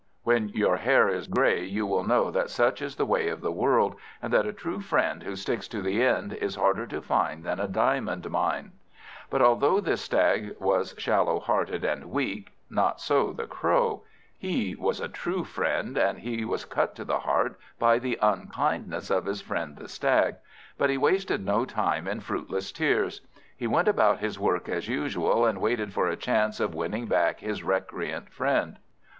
[0.23, 3.51] When your hair is grey you will know that such is the way of the
[3.51, 7.43] world, and that a true friend who sticks to the end, is harder to find
[7.43, 8.71] than a diamond mine.
[9.29, 14.01] But although this Stag was shallow hearted and weak, not so the Crow.
[14.35, 19.11] He was a true friend, and he was cut to the heart by the unkindness
[19.11, 20.37] of his friend the Stag;
[20.79, 23.21] but he wasted no time in fruitless tears.
[23.55, 27.41] He went about his work as usual, and waited for a chance of winning back
[27.41, 28.77] his recreant friend.